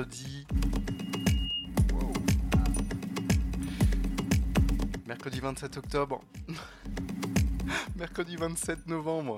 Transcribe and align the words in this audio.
mercredi. 0.00 0.46
Mercredi 5.06 5.40
27 5.40 5.76
octobre. 5.76 6.22
mercredi 7.96 8.36
27 8.36 8.86
novembre. 8.86 9.36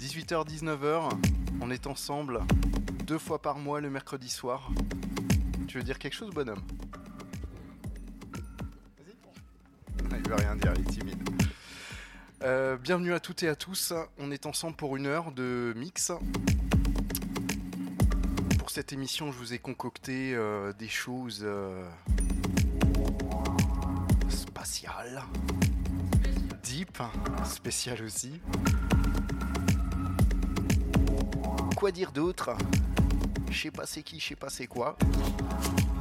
18h-19h, 0.00 1.10
on 1.60 1.70
est 1.70 1.86
ensemble 1.86 2.40
deux 3.06 3.18
fois 3.18 3.40
par 3.40 3.58
mois 3.58 3.80
le 3.80 3.90
mercredi 3.90 4.28
soir. 4.28 4.70
Tu 5.68 5.78
veux 5.78 5.84
dire 5.84 6.00
quelque 6.00 6.14
chose, 6.14 6.34
bonhomme? 6.34 6.62
Il 10.10 10.28
veut 10.28 10.34
rien 10.34 10.56
dire, 10.56 10.72
il 10.74 10.80
est 10.80 10.90
timide. 10.90 11.28
Euh, 12.42 12.76
bienvenue 12.76 13.12
à 13.12 13.20
toutes 13.20 13.44
et 13.44 13.48
à 13.48 13.54
tous. 13.54 13.92
On 14.18 14.32
est 14.32 14.46
ensemble 14.46 14.74
pour 14.74 14.96
une 14.96 15.06
heure 15.06 15.30
de 15.30 15.72
mix. 15.76 16.12
Cette 18.78 18.92
émission, 18.92 19.32
je 19.32 19.38
vous 19.38 19.54
ai 19.54 19.58
concocté 19.58 20.36
euh, 20.36 20.72
des 20.72 20.86
choses 20.86 21.40
euh, 21.42 21.84
spatiales, 24.28 25.20
deep, 26.62 27.02
spéciales 27.44 28.04
aussi. 28.04 28.40
Quoi 31.74 31.90
dire 31.90 32.12
d'autre? 32.12 32.50
Je 33.50 33.62
sais 33.62 33.72
pas 33.72 33.84
c'est 33.84 34.04
qui, 34.04 34.20
je 34.20 34.28
sais 34.28 34.36
pas 34.36 34.48
c'est 34.48 34.68
quoi. 34.68 34.96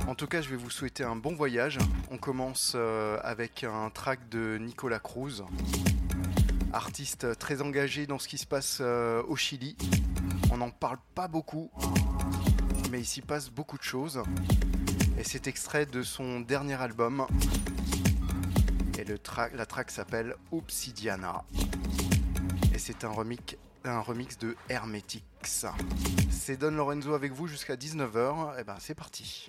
En 0.07 0.13
tout 0.13 0.27
cas, 0.27 0.41
je 0.41 0.49
vais 0.49 0.55
vous 0.55 0.69
souhaiter 0.69 1.03
un 1.03 1.15
bon 1.15 1.33
voyage. 1.33 1.79
On 2.11 2.19
commence 2.19 2.73
euh, 2.75 3.17
avec 3.23 3.63
un 3.63 3.89
track 3.89 4.29
de 4.29 4.59
Nicolas 4.61 4.99
Cruz, 4.99 5.43
artiste 6.73 7.39
très 7.39 7.63
engagé 7.63 8.05
dans 8.05 8.19
ce 8.19 8.27
qui 8.27 8.37
se 8.37 8.45
passe 8.45 8.81
au 8.81 9.35
Chili. 9.35 9.75
On 10.51 10.57
n'en 10.57 10.69
parle 10.69 10.99
pas 11.15 11.27
beaucoup, 11.27 11.71
mais 12.91 12.99
il 12.99 13.05
s'y 13.05 13.21
passe 13.21 13.49
beaucoup 13.49 13.77
de 13.77 13.83
choses. 13.83 14.21
Et 15.17 15.23
c'est 15.23 15.47
extrait 15.47 15.85
de 15.85 16.03
son 16.03 16.39
dernier 16.39 16.75
album. 16.75 17.25
Et 18.97 19.03
le 19.03 19.17
track, 19.17 19.53
la 19.55 19.65
track 19.65 19.91
s'appelle 19.91 20.35
Obsidiana. 20.51 21.43
Et 22.73 22.79
c'est 22.79 23.03
un 23.03 23.09
remix, 23.09 23.55
un 23.83 23.99
remix 23.99 24.37
de 24.37 24.55
Hermetix. 24.69 25.65
C'est 26.29 26.57
Don 26.57 26.71
Lorenzo 26.71 27.13
avec 27.13 27.33
vous 27.33 27.47
jusqu'à 27.47 27.75
19h. 27.75 28.59
Et 28.59 28.63
ben 28.63 28.75
c'est 28.79 28.95
parti. 28.95 29.47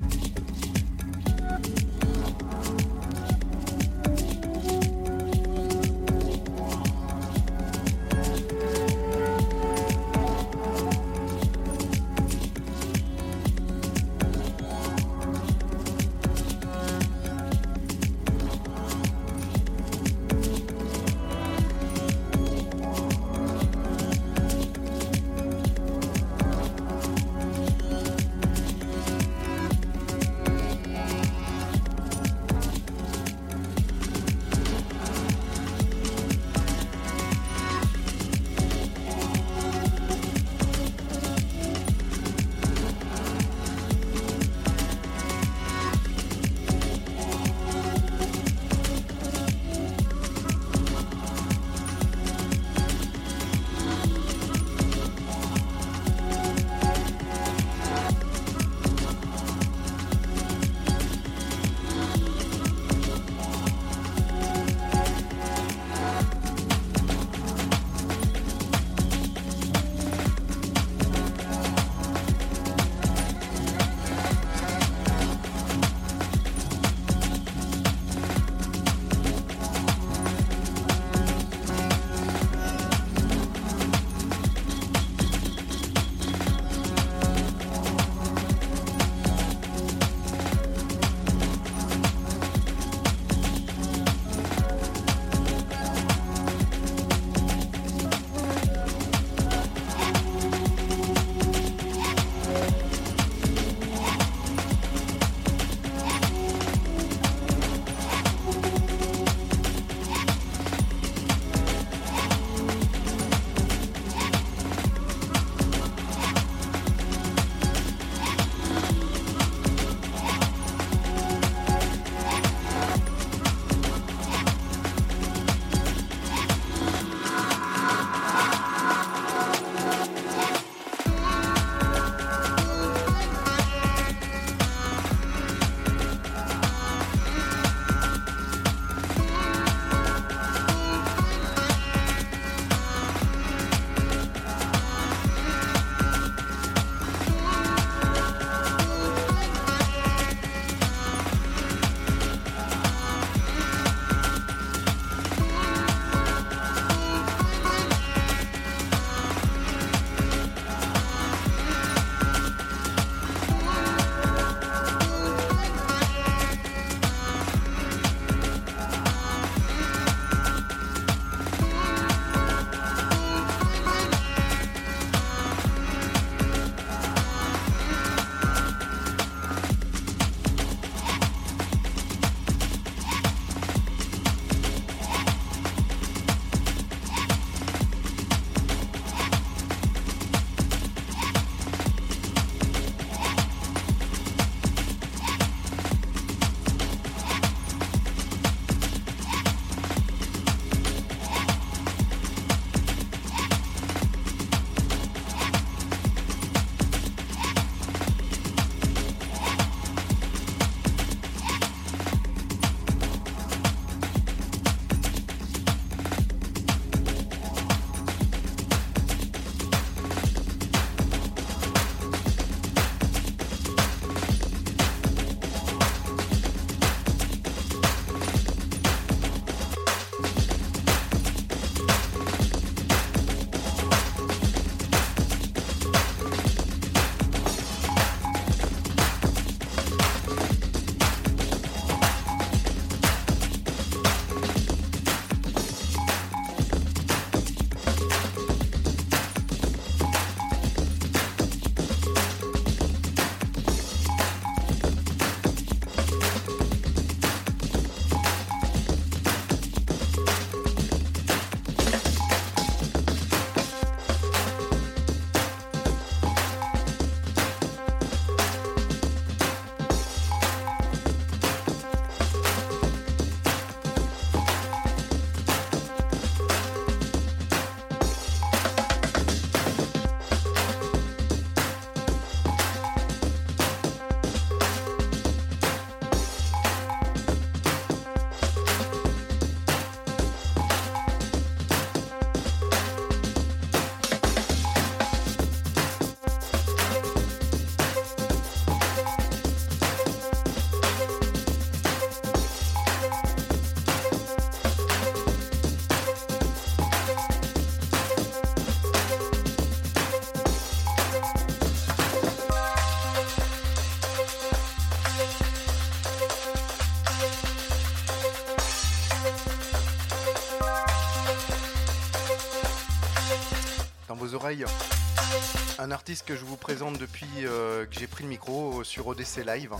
Un 325.79 325.91
artiste 325.91 326.27
que 326.27 326.35
je 326.35 326.43
vous 326.43 326.57
présente 326.57 326.97
depuis 326.97 327.27
euh, 327.45 327.85
que 327.85 327.99
j'ai 327.99 328.07
pris 328.07 328.25
le 328.25 328.31
micro 328.31 328.83
sur 328.83 329.07
ODC 329.07 329.45
Live. 329.45 329.73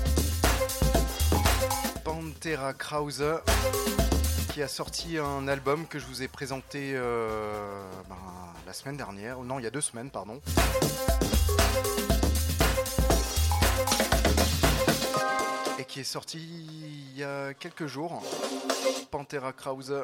Pantera 2.05 2.75
Krause 2.75 3.25
qui 4.53 4.61
a 4.61 4.69
sorti 4.69 5.17
un 5.17 5.49
album 5.49 5.87
que 5.87 5.99
je 5.99 6.05
vous 6.05 6.23
ai 6.23 6.29
présenté 6.29 6.93
euh, 6.95 7.81
ben, 8.11 8.17
la 8.67 8.75
semaine 8.75 8.99
dernière, 8.99 9.39
non 9.39 9.59
il 9.59 9.63
y 9.63 9.67
a 9.67 9.71
deux 9.71 9.81
semaines 9.81 10.11
pardon. 10.11 10.39
Et 15.79 15.85
qui 15.87 16.01
est 16.01 16.05
sorti 16.05 16.41
il 16.41 17.19
y 17.19 17.25
a 17.25 17.55
quelques 17.55 17.87
jours. 17.87 18.23
Pantera 19.11 19.55
Krause. 19.55 19.95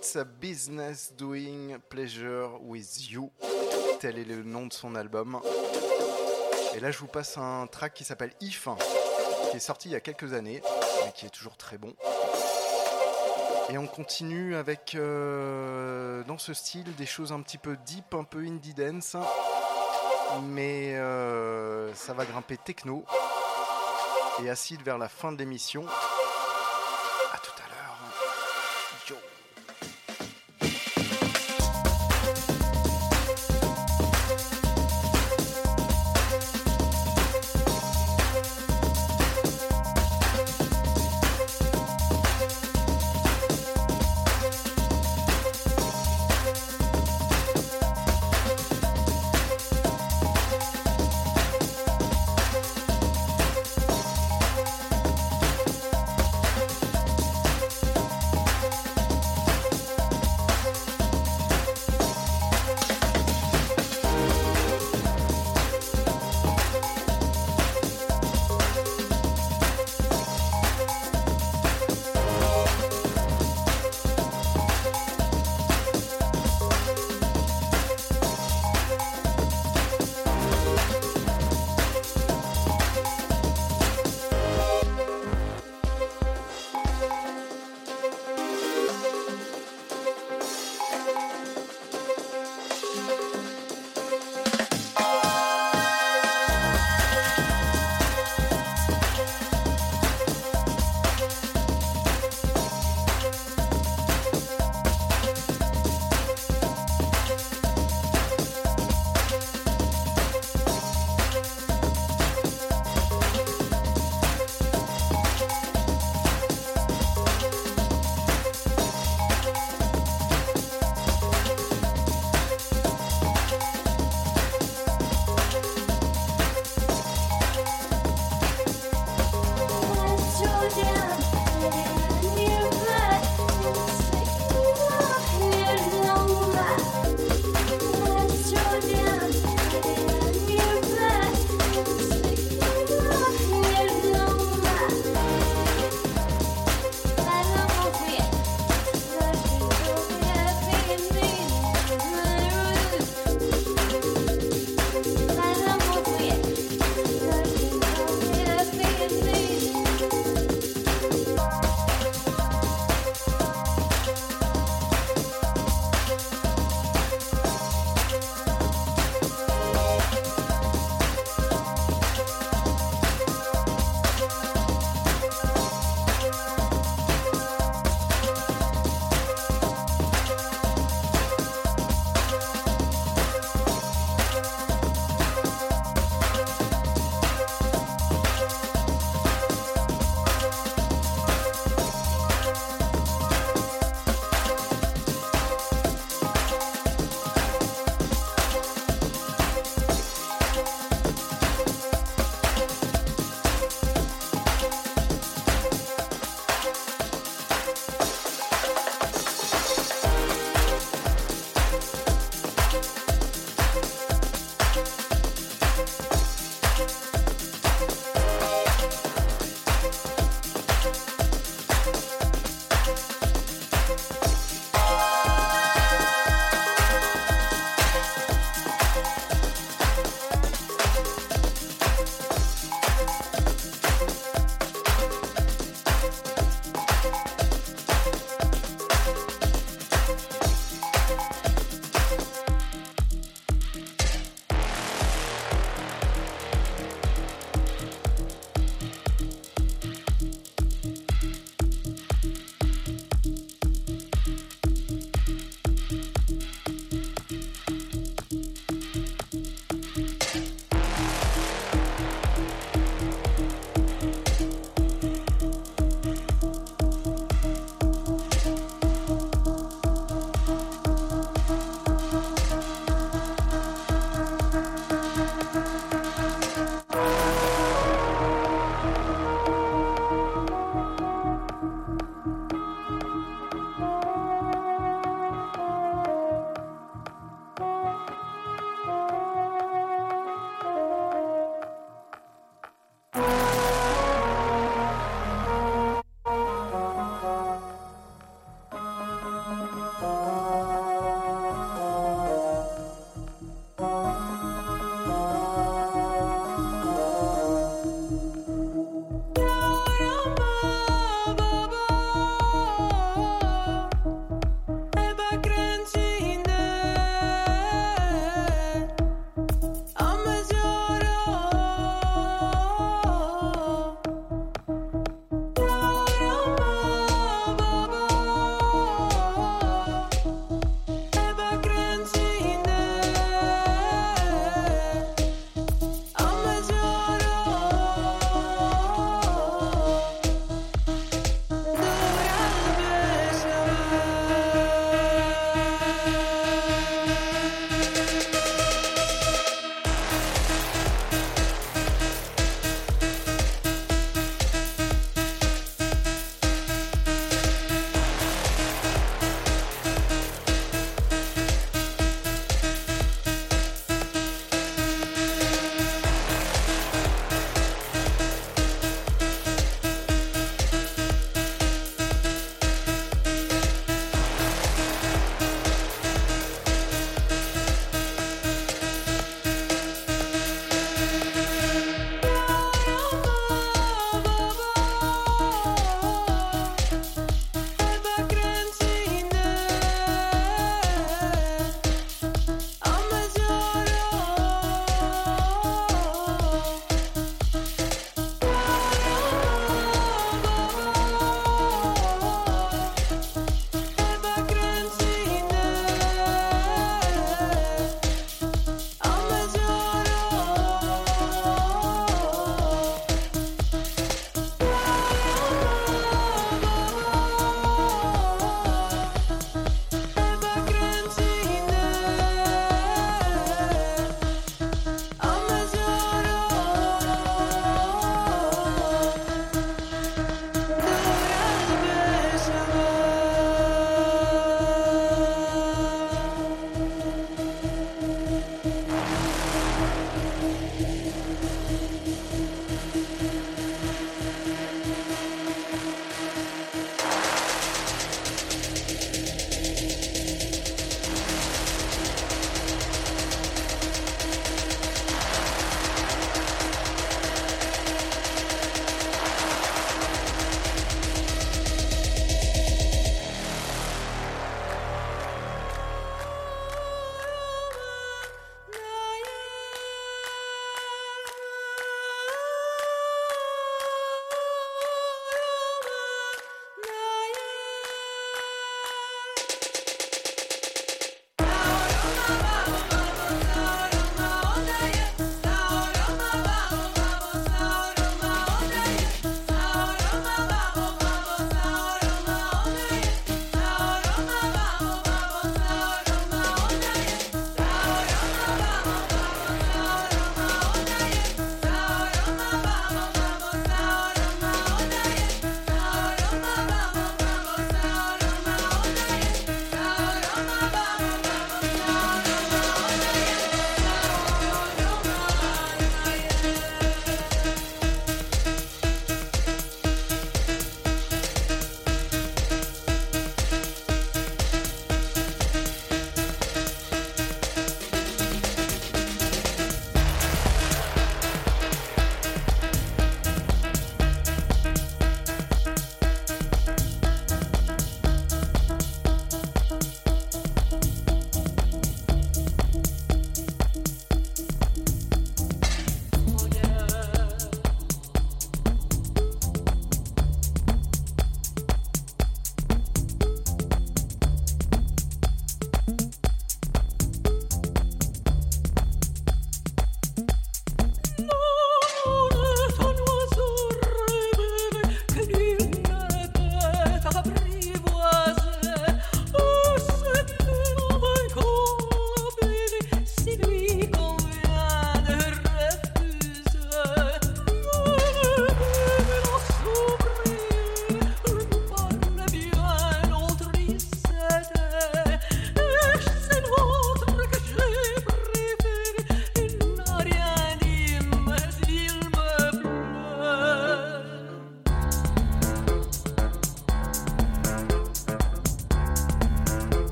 It's 0.00 0.14
a 0.14 0.24
business 0.24 1.12
doing 1.18 1.76
pleasure 1.88 2.50
with 2.60 3.10
you. 3.10 3.32
Tel 3.98 4.16
est 4.16 4.24
le 4.24 4.44
nom 4.44 4.66
de 4.66 4.72
son 4.72 4.94
album. 4.94 5.40
Et 6.76 6.78
là, 6.78 6.92
je 6.92 6.98
vous 6.98 7.08
passe 7.08 7.36
un 7.36 7.66
track 7.66 7.94
qui 7.94 8.04
s'appelle 8.04 8.30
If, 8.40 8.68
qui 9.50 9.56
est 9.56 9.60
sorti 9.60 9.88
il 9.88 9.92
y 9.92 9.96
a 9.96 10.00
quelques 10.00 10.34
années, 10.34 10.62
mais 11.04 11.10
qui 11.16 11.26
est 11.26 11.30
toujours 11.30 11.56
très 11.56 11.78
bon. 11.78 11.96
Et 13.70 13.76
on 13.76 13.88
continue 13.88 14.54
avec, 14.54 14.94
euh, 14.94 16.22
dans 16.28 16.38
ce 16.38 16.54
style, 16.54 16.94
des 16.94 17.06
choses 17.06 17.32
un 17.32 17.40
petit 17.40 17.58
peu 17.58 17.76
deep, 17.84 18.14
un 18.14 18.22
peu 18.22 18.38
indie 18.38 18.74
dance. 18.74 19.16
Mais 20.44 20.94
euh, 20.94 21.92
ça 21.94 22.12
va 22.12 22.24
grimper 22.24 22.56
techno 22.56 23.04
et 24.44 24.48
acide 24.48 24.82
vers 24.82 24.98
la 24.98 25.08
fin 25.08 25.32
de 25.32 25.38
l'émission. 25.38 25.84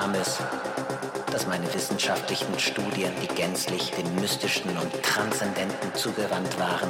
Kam 0.00 0.14
es, 0.14 0.38
dass 1.30 1.46
meine 1.46 1.72
wissenschaftlichen 1.74 2.58
Studien, 2.58 3.12
die 3.22 3.34
gänzlich 3.34 3.90
dem 3.90 4.14
Mystischen 4.14 4.70
und 4.78 4.90
Transzendenten 5.02 5.94
zugewandt 5.94 6.58
waren, 6.58 6.88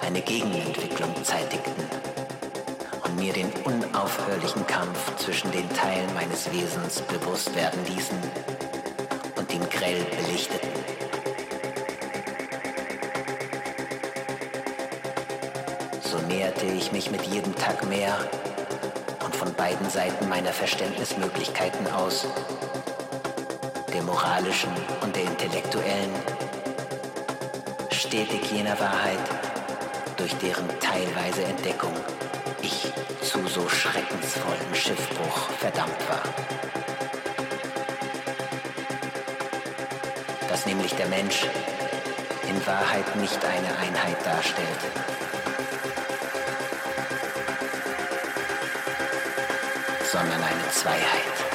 eine 0.00 0.22
Gegenentwicklung 0.22 1.12
zeitigten 1.22 1.84
und 3.04 3.16
mir 3.16 3.34
den 3.34 3.52
unaufhörlichen 3.64 4.66
Kampf 4.66 5.16
zwischen 5.16 5.50
den 5.52 5.68
Teilen 5.74 6.12
meines 6.14 6.50
Wesens 6.52 7.02
bewusst 7.02 7.54
werden 7.54 7.84
ließen 7.84 8.18
und 9.36 9.52
ihn 9.52 9.68
grell 9.68 10.04
belichteten. 10.04 10.70
So 16.00 16.16
näherte 16.28 16.64
ich 16.64 16.92
mich 16.92 17.10
mit 17.10 17.24
jedem 17.26 17.54
Tag 17.56 17.86
mehr 17.86 18.18
beiden 19.58 19.90
Seiten 19.90 20.28
meiner 20.28 20.52
Verständnismöglichkeiten 20.52 21.86
aus 21.88 22.26
der 23.92 24.02
moralischen 24.04 24.70
und 25.02 25.14
der 25.14 25.24
intellektuellen, 25.24 26.14
stetig 27.90 28.50
jener 28.52 28.78
Wahrheit, 28.78 29.18
durch 30.16 30.34
deren 30.36 30.68
teilweise 30.80 31.42
Entdeckung 31.42 31.92
ich 32.62 32.92
zu 33.20 33.46
so 33.48 33.68
schreckensvollem 33.68 34.74
Schiffbruch 34.74 35.50
verdammt 35.58 36.08
war. 36.08 36.22
Dass 40.48 40.66
nämlich 40.66 40.94
der 40.94 41.08
Mensch 41.08 41.46
in 42.48 42.66
Wahrheit 42.66 43.16
nicht 43.16 43.44
eine 43.44 43.76
Einheit 43.78 44.24
darstellt, 44.24 45.17
sondern 50.10 50.42
eine 50.42 50.70
Zweiheit. 50.70 51.47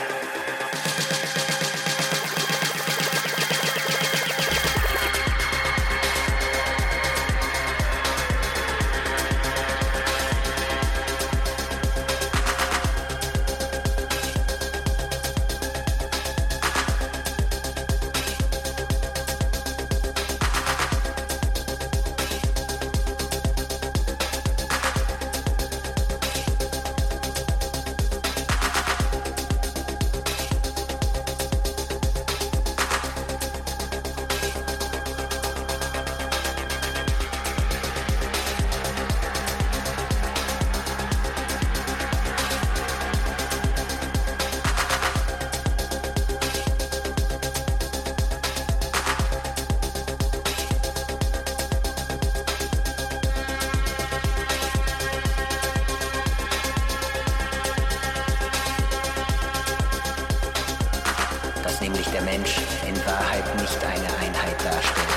nämlich 61.84 62.08
der 62.12 62.22
Mensch 62.22 62.56
in 62.88 62.96
Wahrheit 63.06 63.44
nicht 63.60 63.84
eine 63.84 64.08
Einheit 64.18 64.56
darstellt, 64.64 65.08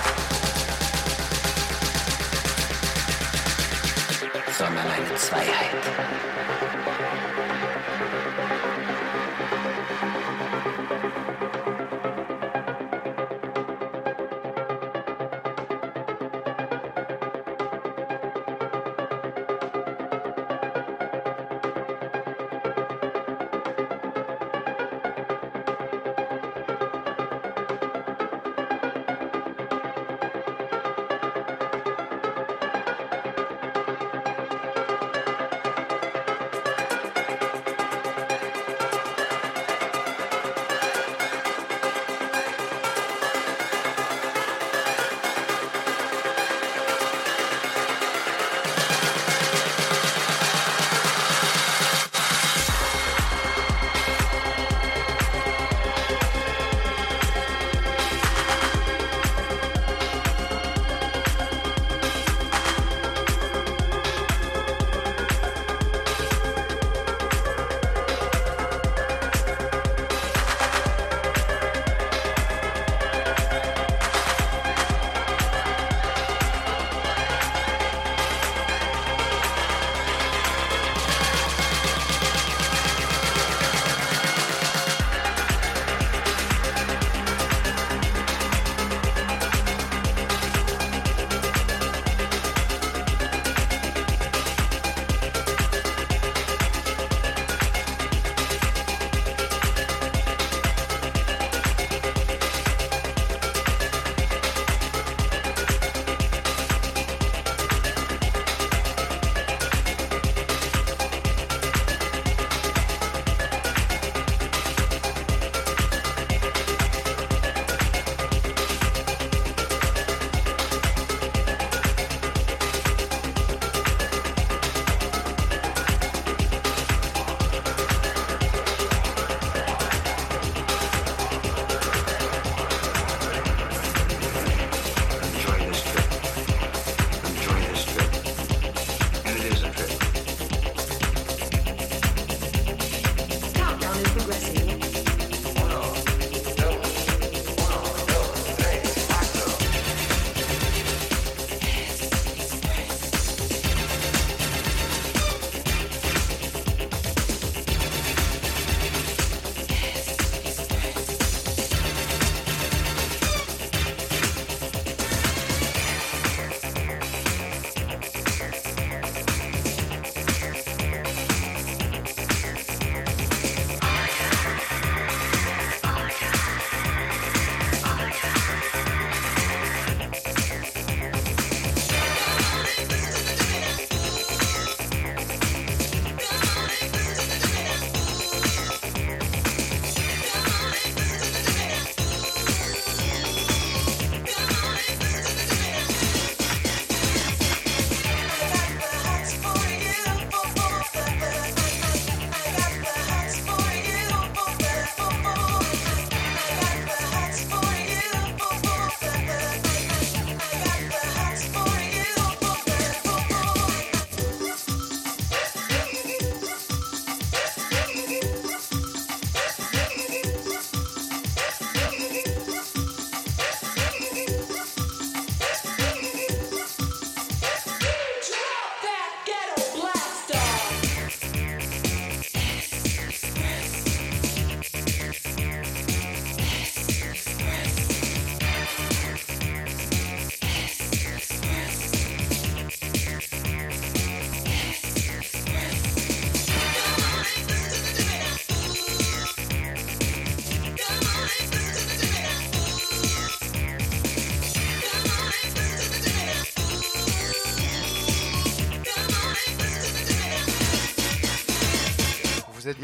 sondern 4.58 4.88
eine 4.88 5.14
Zweiheit. 5.14 5.76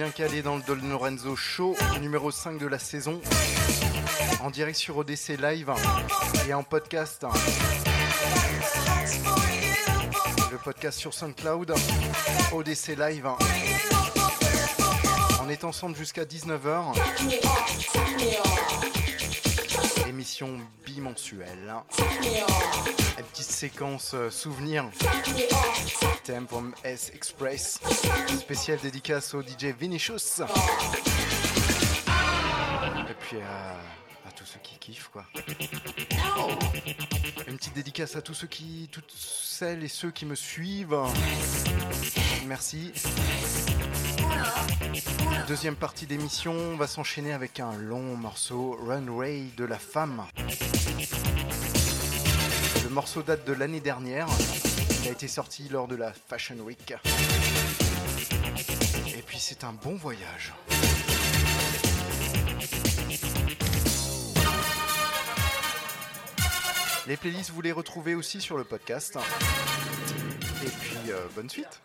Bien 0.03 0.11
calé 0.11 0.43
dans 0.43 0.57
le 0.57 0.63
Don 0.63 0.89
Lorenzo 0.89 1.37
Show, 1.37 1.77
numéro 2.01 2.33
5 2.33 2.59
de 2.59 2.67
la 2.67 2.81
saison, 2.81 3.21
en 4.41 4.51
direct 4.51 4.77
sur 4.77 4.97
ODC 4.97 5.41
Live 5.41 5.73
et 6.49 6.55
en 6.55 6.65
podcast. 6.65 7.25
Le 10.51 10.59
podcast 10.59 10.99
sur 10.99 11.15
SoundCloud, 11.15 11.73
ODC 12.53 12.97
Live. 12.99 13.29
On 15.41 15.49
est 15.49 15.63
ensemble 15.63 15.95
jusqu'à 15.95 16.25
19h. 16.25 16.99
Émission 20.09 20.59
bimensuelle. 20.93 21.75
Une 23.19 23.25
petite 23.25 23.51
séquence 23.51 24.13
euh, 24.15 24.31
souvenir. 24.31 24.85
Thème 26.25 26.47
from 26.47 26.75
S 26.85 27.11
Express. 27.15 27.81
Spécial 28.39 28.79
dédicace 28.79 29.35
au 29.35 29.43
DJ 29.43 29.75
Vinicius. 29.79 30.41
Et 33.09 33.15
puis 33.21 33.39
à, 33.41 34.29
à 34.29 34.33
tous 34.37 34.45
ceux 34.45 34.61
qui 34.63 34.79
kiffent 34.79 35.09
quoi. 35.09 35.25
Une 37.49 37.57
petite 37.57 37.75
dédicace 37.75 38.17
à 38.17 38.23
tous 38.23 38.35
ceux 38.35 38.47
qui, 38.47 38.89
toutes 38.93 39.13
celles 39.17 39.85
et 39.85 39.89
ceux 39.89 40.11
qui 40.11 40.27
me 40.27 40.35
suivent. 40.35 40.99
Merci. 42.53 42.93
Deuxième 45.49 45.75
partie 45.75 46.05
d'émission, 46.05 46.53
on 46.53 46.77
va 46.77 46.87
s'enchaîner 46.87 47.33
avec 47.33 47.61
un 47.61 47.73
long 47.79 48.15
morceau, 48.15 48.79
Runway 48.87 49.45
de 49.57 49.65
la 49.65 49.79
femme. 49.79 50.23
Le 52.85 52.91
morceau 52.91 53.23
date 53.23 53.47
de 53.47 53.55
l'année 53.55 53.81
dernière. 53.81 54.27
Il 55.01 55.09
a 55.09 55.13
été 55.13 55.29
sorti 55.29 55.71
lors 55.71 55.89
de 55.89 55.97
la 55.97 56.13
Fashion 56.13 56.57
Week. 56.57 56.93
Et 59.17 59.23
puis 59.23 59.39
c'est 59.39 59.65
un 59.65 59.73
bon 59.73 59.95
voyage. 59.95 60.53
Les 67.07 67.17
playlists, 67.17 67.51
vous 67.51 67.63
les 67.63 67.73
retrouvez 67.73 68.15
aussi 68.15 68.43
sur 68.43 68.59
le 68.59 68.65
podcast. 68.65 69.17
Euh, 71.11 71.27
bonne 71.35 71.49
suite. 71.51 71.81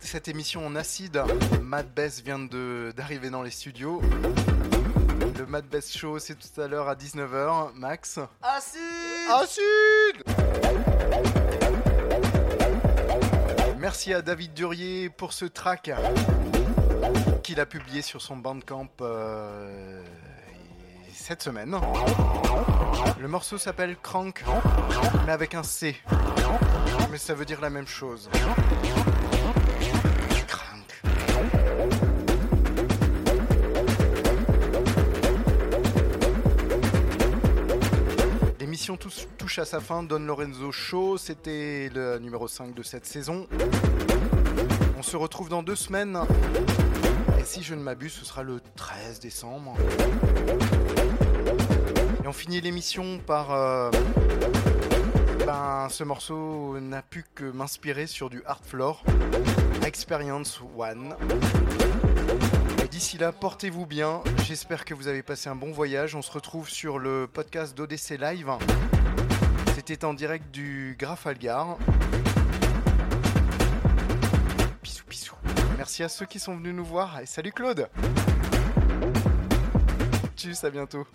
Cette, 0.00 0.28
émission 0.28 0.66
en 0.66 0.74
acide. 0.76 1.22
Mad 1.62 1.86
Best 1.94 2.24
vient 2.24 2.38
de- 2.38 2.92
d'arriver 2.96 3.30
dans 3.30 3.42
les 3.42 3.50
studios. 3.50 4.00
Le 5.38 5.46
Mad 5.46 5.66
Best 5.66 5.96
Show, 5.96 6.18
c'est 6.18 6.34
tout 6.34 6.60
à 6.60 6.66
l'heure 6.66 6.88
à 6.88 6.94
19h. 6.94 7.72
Max 7.74 8.18
Acide 8.42 8.80
Acide 9.30 10.22
Merci 13.78 14.14
à 14.14 14.22
David 14.22 14.54
Durier 14.54 15.10
pour 15.10 15.32
ce 15.32 15.44
track 15.44 15.90
qu'il 17.42 17.60
a 17.60 17.66
publié 17.66 18.02
sur 18.02 18.20
son 18.22 18.36
Bandcamp 18.36 18.88
euh, 19.00 20.02
cette 21.12 21.42
semaine. 21.42 21.76
Le 23.20 23.28
morceau 23.28 23.58
s'appelle 23.58 23.96
Crank, 24.02 24.44
mais 25.26 25.32
avec 25.32 25.54
un 25.54 25.62
C. 25.62 25.96
Mais 27.10 27.18
ça 27.18 27.34
veut 27.34 27.44
dire 27.44 27.60
la 27.60 27.70
même 27.70 27.86
chose. 27.86 28.28
Touche 39.36 39.58
à 39.58 39.64
sa 39.64 39.80
fin. 39.80 40.04
Don 40.04 40.20
Lorenzo 40.20 40.70
Show, 40.70 41.18
c'était 41.18 41.90
le 41.92 42.18
numéro 42.18 42.46
5 42.46 42.72
de 42.72 42.84
cette 42.84 43.04
saison. 43.04 43.48
On 44.96 45.02
se 45.02 45.16
retrouve 45.16 45.48
dans 45.48 45.64
deux 45.64 45.74
semaines. 45.74 46.16
Et 47.36 47.42
si 47.42 47.64
je 47.64 47.74
ne 47.74 47.80
m'abuse, 47.80 48.12
ce 48.12 48.24
sera 48.24 48.44
le 48.44 48.60
13 48.76 49.18
décembre. 49.18 49.74
Et 52.22 52.28
on 52.28 52.32
finit 52.32 52.60
l'émission 52.60 53.18
par... 53.18 53.50
euh, 53.50 53.90
ben, 55.44 55.88
ce 55.90 56.04
morceau 56.04 56.78
n'a 56.78 57.02
pu 57.02 57.24
que 57.34 57.44
m'inspirer 57.44 58.06
sur 58.06 58.30
du 58.30 58.44
Hard 58.46 58.64
Floor. 58.64 59.02
Experience 59.84 60.60
One. 60.78 61.16
D'ici 62.96 63.18
là, 63.18 63.30
portez-vous 63.30 63.84
bien. 63.84 64.22
J'espère 64.46 64.86
que 64.86 64.94
vous 64.94 65.06
avez 65.06 65.22
passé 65.22 65.50
un 65.50 65.54
bon 65.54 65.70
voyage. 65.70 66.14
On 66.14 66.22
se 66.22 66.32
retrouve 66.32 66.70
sur 66.70 66.98
le 66.98 67.28
podcast 67.30 67.76
d'ODC 67.76 68.18
Live. 68.18 68.50
C'était 69.74 70.02
en 70.06 70.14
direct 70.14 70.50
du 70.50 70.96
Grafalgar. 70.98 71.76
Bisous, 74.82 75.04
bisous. 75.10 75.34
Merci 75.76 76.04
à 76.04 76.08
ceux 76.08 76.24
qui 76.24 76.38
sont 76.38 76.56
venus 76.56 76.74
nous 76.74 76.86
voir. 76.86 77.20
Et 77.20 77.26
salut 77.26 77.52
Claude. 77.52 77.90
Tchuss, 80.34 80.64
à 80.64 80.70
bientôt. 80.70 81.06